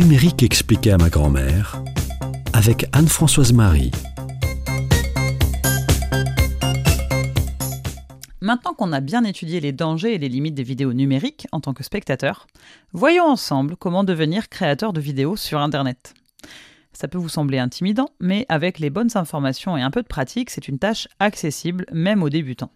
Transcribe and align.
numérique 0.00 0.42
expliqué 0.42 0.92
à 0.92 0.96
ma 0.96 1.10
grand-mère 1.10 1.82
avec 2.54 2.86
Anne-Françoise 2.94 3.52
Marie. 3.52 3.90
Maintenant 8.40 8.72
qu'on 8.72 8.92
a 8.92 9.00
bien 9.00 9.24
étudié 9.24 9.60
les 9.60 9.72
dangers 9.72 10.14
et 10.14 10.18
les 10.18 10.30
limites 10.30 10.54
des 10.54 10.62
vidéos 10.62 10.94
numériques 10.94 11.46
en 11.52 11.60
tant 11.60 11.74
que 11.74 11.84
spectateur, 11.84 12.46
voyons 12.94 13.26
ensemble 13.26 13.76
comment 13.76 14.02
devenir 14.02 14.48
créateur 14.48 14.94
de 14.94 15.02
vidéos 15.02 15.36
sur 15.36 15.60
Internet. 15.60 16.14
Ça 16.94 17.06
peut 17.06 17.18
vous 17.18 17.28
sembler 17.28 17.58
intimidant, 17.58 18.08
mais 18.20 18.46
avec 18.48 18.78
les 18.78 18.88
bonnes 18.88 19.14
informations 19.16 19.76
et 19.76 19.82
un 19.82 19.90
peu 19.90 20.00
de 20.00 20.08
pratique, 20.08 20.48
c'est 20.48 20.66
une 20.66 20.78
tâche 20.78 21.08
accessible 21.18 21.84
même 21.92 22.22
aux 22.22 22.30
débutants. 22.30 22.72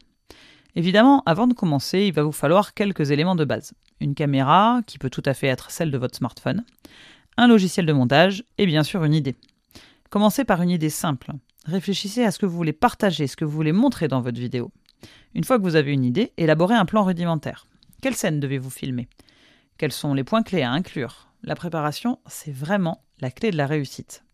Évidemment, 0.76 1.22
avant 1.24 1.46
de 1.46 1.54
commencer, 1.54 2.00
il 2.00 2.12
va 2.12 2.22
vous 2.22 2.32
falloir 2.32 2.74
quelques 2.74 3.12
éléments 3.12 3.36
de 3.36 3.46
base. 3.46 3.72
Une 4.00 4.14
caméra, 4.14 4.82
qui 4.86 4.98
peut 4.98 5.08
tout 5.08 5.22
à 5.24 5.32
fait 5.32 5.46
être 5.46 5.70
celle 5.70 5.90
de 5.90 5.96
votre 5.98 6.16
smartphone, 6.16 6.64
un 7.36 7.46
logiciel 7.46 7.86
de 7.86 7.92
montage 7.92 8.44
et 8.58 8.66
bien 8.66 8.82
sûr 8.82 9.04
une 9.04 9.14
idée. 9.14 9.36
Commencez 10.10 10.44
par 10.44 10.62
une 10.62 10.70
idée 10.70 10.90
simple. 10.90 11.32
Réfléchissez 11.64 12.24
à 12.24 12.30
ce 12.30 12.38
que 12.38 12.46
vous 12.46 12.56
voulez 12.56 12.72
partager, 12.72 13.26
ce 13.26 13.36
que 13.36 13.44
vous 13.44 13.50
voulez 13.50 13.72
montrer 13.72 14.08
dans 14.08 14.20
votre 14.20 14.38
vidéo. 14.38 14.70
Une 15.34 15.44
fois 15.44 15.58
que 15.58 15.62
vous 15.62 15.76
avez 15.76 15.92
une 15.92 16.04
idée, 16.04 16.32
élaborez 16.36 16.74
un 16.74 16.84
plan 16.84 17.04
rudimentaire. 17.04 17.66
Quelle 18.00 18.14
scène 18.14 18.40
devez-vous 18.40 18.70
filmer? 18.70 19.08
Quels 19.78 19.92
sont 19.92 20.14
les 20.14 20.24
points 20.24 20.42
clés 20.42 20.62
à 20.62 20.70
inclure? 20.70 21.28
La 21.42 21.54
préparation, 21.54 22.20
c'est 22.26 22.52
vraiment 22.52 23.02
la 23.20 23.30
clé 23.30 23.50
de 23.50 23.56
la 23.56 23.66
réussite. 23.66 24.24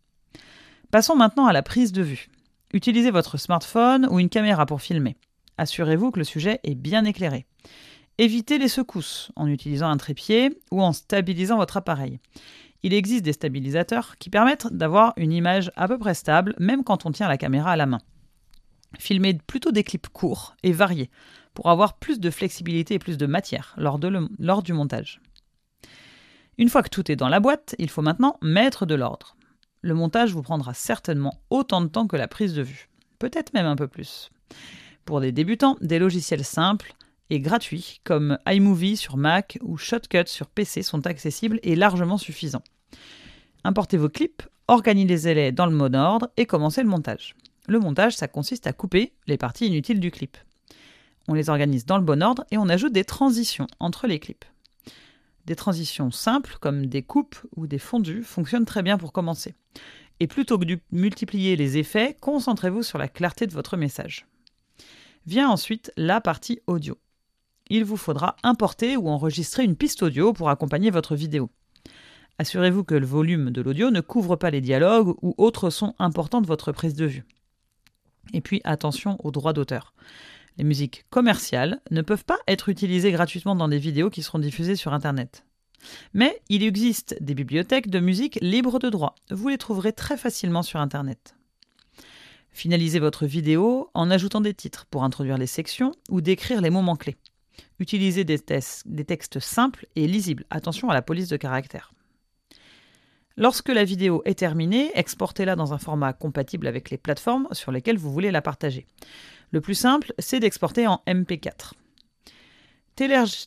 Passons 0.90 1.16
maintenant 1.16 1.46
à 1.46 1.52
la 1.52 1.62
prise 1.62 1.92
de 1.92 2.02
vue. 2.02 2.28
Utilisez 2.72 3.10
votre 3.10 3.36
smartphone 3.36 4.06
ou 4.10 4.20
une 4.20 4.28
caméra 4.28 4.66
pour 4.66 4.82
filmer. 4.82 5.16
Assurez-vous 5.56 6.10
que 6.10 6.18
le 6.18 6.24
sujet 6.24 6.60
est 6.62 6.74
bien 6.74 7.04
éclairé. 7.04 7.46
Évitez 8.18 8.58
les 8.58 8.68
secousses 8.68 9.32
en 9.34 9.46
utilisant 9.46 9.88
un 9.88 9.96
trépied 9.96 10.58
ou 10.70 10.82
en 10.82 10.92
stabilisant 10.92 11.56
votre 11.56 11.78
appareil. 11.78 12.18
Il 12.82 12.94
existe 12.94 13.24
des 13.24 13.32
stabilisateurs 13.32 14.16
qui 14.18 14.30
permettent 14.30 14.72
d'avoir 14.72 15.12
une 15.16 15.32
image 15.32 15.70
à 15.76 15.86
peu 15.86 15.98
près 15.98 16.14
stable 16.14 16.54
même 16.58 16.84
quand 16.84 17.06
on 17.06 17.12
tient 17.12 17.28
la 17.28 17.36
caméra 17.36 17.72
à 17.72 17.76
la 17.76 17.86
main. 17.86 18.00
Filmez 18.98 19.34
plutôt 19.34 19.70
des 19.70 19.84
clips 19.84 20.08
courts 20.08 20.56
et 20.62 20.72
variés 20.72 21.10
pour 21.54 21.68
avoir 21.68 21.98
plus 21.98 22.20
de 22.20 22.30
flexibilité 22.30 22.94
et 22.94 22.98
plus 22.98 23.18
de 23.18 23.26
matière 23.26 23.74
lors, 23.76 23.98
du 23.98 24.72
montage. 24.72 25.20
Une 26.58 26.68
fois 26.68 26.82
que 26.82 26.88
tout 26.88 27.10
est 27.10 27.16
dans 27.16 27.28
la 27.28 27.40
boîte, 27.40 27.74
il 27.78 27.90
faut 27.90 28.02
maintenant 28.02 28.36
mettre 28.42 28.86
de 28.86 28.94
l'ordre. 28.94 29.36
Le 29.82 29.94
montage 29.94 30.32
vous 30.32 30.42
prendra 30.42 30.74
certainement 30.74 31.40
autant 31.50 31.80
de 31.80 31.88
temps 31.88 32.06
que 32.06 32.16
la 32.16 32.28
prise 32.28 32.54
de 32.54 32.62
vue, 32.62 32.88
peut-être 33.18 33.52
même 33.54 33.66
un 33.66 33.76
peu 33.76 33.88
plus. 33.88 34.30
Pour 35.04 35.20
des 35.20 35.32
débutants, 35.32 35.76
des 35.80 35.98
logiciels 35.98 36.44
simples 36.44 36.94
et 37.30 37.40
gratuits 37.40 38.00
comme 38.04 38.38
iMovie 38.46 38.96
sur 38.96 39.16
Mac 39.16 39.58
ou 39.62 39.76
Shotcut 39.76 40.26
sur 40.26 40.48
PC 40.48 40.82
sont 40.82 41.06
accessibles 41.06 41.60
et 41.62 41.76
largement 41.76 42.18
suffisants. 42.18 42.64
Importez 43.64 43.96
vos 43.96 44.08
clips, 44.08 44.42
organisez-les 44.68 45.52
dans 45.52 45.66
le 45.66 45.74
mode 45.74 45.94
ordre 45.94 46.28
et 46.36 46.46
commencez 46.46 46.82
le 46.82 46.88
montage. 46.88 47.36
Le 47.68 47.78
montage, 47.78 48.16
ça 48.16 48.28
consiste 48.28 48.66
à 48.66 48.72
couper 48.72 49.12
les 49.26 49.36
parties 49.38 49.66
inutiles 49.66 50.00
du 50.00 50.10
clip. 50.10 50.36
On 51.28 51.34
les 51.34 51.50
organise 51.50 51.86
dans 51.86 51.98
le 51.98 52.04
bon 52.04 52.22
ordre 52.22 52.44
et 52.50 52.58
on 52.58 52.68
ajoute 52.68 52.92
des 52.92 53.04
transitions 53.04 53.68
entre 53.78 54.06
les 54.06 54.18
clips. 54.18 54.44
Des 55.46 55.56
transitions 55.56 56.10
simples 56.10 56.56
comme 56.60 56.86
des 56.86 57.02
coupes 57.02 57.38
ou 57.56 57.66
des 57.66 57.78
fondus 57.78 58.22
fonctionnent 58.22 58.64
très 58.64 58.82
bien 58.82 58.98
pour 58.98 59.12
commencer. 59.12 59.54
Et 60.18 60.26
plutôt 60.26 60.58
que 60.58 60.64
de 60.64 60.78
multiplier 60.92 61.56
les 61.56 61.78
effets, 61.78 62.16
concentrez-vous 62.20 62.82
sur 62.82 62.98
la 62.98 63.08
clarté 63.08 63.46
de 63.46 63.52
votre 63.52 63.76
message. 63.76 64.26
Vient 65.26 65.48
ensuite 65.48 65.92
la 65.96 66.20
partie 66.20 66.60
audio. 66.66 66.98
Il 67.70 67.84
vous 67.84 67.96
faudra 67.96 68.34
importer 68.42 68.96
ou 68.96 69.08
enregistrer 69.08 69.62
une 69.62 69.76
piste 69.76 70.02
audio 70.02 70.32
pour 70.32 70.50
accompagner 70.50 70.90
votre 70.90 71.14
vidéo. 71.14 71.50
Assurez-vous 72.38 72.82
que 72.82 72.96
le 72.96 73.06
volume 73.06 73.50
de 73.50 73.62
l'audio 73.62 73.90
ne 73.90 74.00
couvre 74.00 74.34
pas 74.34 74.50
les 74.50 74.60
dialogues 74.60 75.14
ou 75.22 75.34
autres 75.38 75.70
sons 75.70 75.94
importants 76.00 76.40
de 76.40 76.48
votre 76.48 76.72
prise 76.72 76.94
de 76.94 77.06
vue. 77.06 77.24
Et 78.32 78.40
puis 78.40 78.60
attention 78.64 79.18
aux 79.24 79.30
droits 79.30 79.52
d'auteur. 79.52 79.94
Les 80.58 80.64
musiques 80.64 81.04
commerciales 81.10 81.80
ne 81.92 82.02
peuvent 82.02 82.24
pas 82.24 82.38
être 82.48 82.70
utilisées 82.70 83.12
gratuitement 83.12 83.54
dans 83.54 83.68
des 83.68 83.78
vidéos 83.78 84.10
qui 84.10 84.22
seront 84.22 84.40
diffusées 84.40 84.74
sur 84.74 84.92
Internet. 84.92 85.44
Mais 86.12 86.42
il 86.48 86.64
existe 86.64 87.16
des 87.22 87.34
bibliothèques 87.34 87.88
de 87.88 88.00
musique 88.00 88.38
libres 88.42 88.80
de 88.80 88.90
droit. 88.90 89.14
Vous 89.30 89.48
les 89.48 89.58
trouverez 89.58 89.92
très 89.92 90.16
facilement 90.16 90.62
sur 90.62 90.80
Internet. 90.80 91.36
Finalisez 92.50 92.98
votre 92.98 93.26
vidéo 93.26 93.90
en 93.94 94.10
ajoutant 94.10 94.40
des 94.40 94.54
titres 94.54 94.86
pour 94.90 95.04
introduire 95.04 95.38
les 95.38 95.46
sections 95.46 95.92
ou 96.08 96.20
décrire 96.20 96.60
les 96.60 96.70
moments 96.70 96.96
clés. 96.96 97.16
Utilisez 97.78 98.24
des, 98.24 98.38
textes 98.38 99.40
simples 99.40 99.86
et 99.96 100.06
lisibles. 100.06 100.44
Attention 100.50 100.90
à 100.90 100.94
la 100.94 101.02
police 101.02 101.28
de 101.28 101.36
caractère. 101.36 101.92
Lorsque 103.36 103.68
la 103.68 103.84
vidéo 103.84 104.22
est 104.26 104.38
terminée, 104.38 104.90
exportez-la 104.94 105.56
dans 105.56 105.72
un 105.72 105.78
format 105.78 106.12
compatible 106.12 106.66
avec 106.66 106.90
les 106.90 106.98
plateformes 106.98 107.48
sur 107.52 107.72
lesquelles 107.72 107.98
vous 107.98 108.12
voulez 108.12 108.30
la 108.30 108.42
partager. 108.42 108.86
Le 109.50 109.60
plus 109.60 109.74
simple, 109.74 110.12
c'est 110.18 110.40
d'exporter 110.40 110.86
en 110.86 111.02
MP4. 111.06 111.72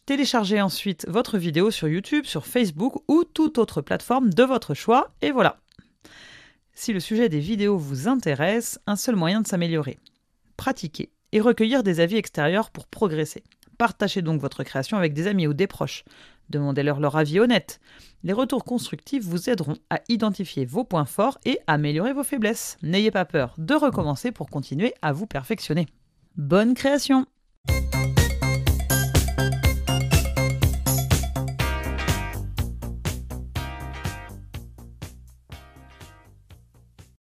Téléchargez 0.06 0.62
ensuite 0.62 1.06
votre 1.08 1.38
vidéo 1.38 1.70
sur 1.70 1.88
YouTube, 1.88 2.26
sur 2.26 2.48
Facebook 2.48 3.04
ou 3.08 3.24
toute 3.24 3.60
autre 3.60 3.82
plateforme 3.82 4.34
de 4.34 4.44
votre 4.44 4.74
choix, 4.74 5.14
et 5.22 5.32
voilà. 5.32 5.58
Si 6.74 6.92
le 6.92 7.00
sujet 7.00 7.30
des 7.30 7.40
vidéos 7.40 7.78
vous 7.78 8.08
intéresse, 8.08 8.80
un 8.88 8.96
seul 8.96 9.16
moyen 9.16 9.42
de 9.42 9.48
s'améliorer. 9.48 10.00
Pratiquer 10.58 11.12
et 11.34 11.40
recueillir 11.40 11.84
des 11.84 12.00
avis 12.00 12.16
extérieurs 12.16 12.72
pour 12.72 12.88
progresser. 12.88 13.44
Partagez 13.78 14.22
donc 14.22 14.42
votre 14.42 14.64
création 14.64 14.98
avec 14.98 15.14
des 15.14 15.28
amis 15.28 15.48
ou 15.48 15.54
des 15.54 15.68
proches. 15.68 16.04
Demandez-leur 16.50 17.00
leur 17.00 17.16
avis 17.16 17.40
honnête. 17.40 17.80
Les 18.24 18.34
retours 18.34 18.64
constructifs 18.64 19.24
vous 19.24 19.50
aideront 19.50 19.78
à 19.90 20.02
identifier 20.10 20.66
vos 20.66 20.84
points 20.84 21.06
forts 21.06 21.40
et 21.46 21.60
améliorer 21.68 22.14
vos 22.14 22.24
faiblesses. 22.24 22.78
N'ayez 22.82 23.12
pas 23.12 23.26
peur 23.26 23.56
de 23.58 23.74
recommencer 23.74 24.32
pour 24.32 24.50
continuer 24.50 24.94
à 25.02 25.14
vous 25.14 25.26
perfectionner. 25.26 25.88
Bonne 26.36 26.74
création 26.74 27.26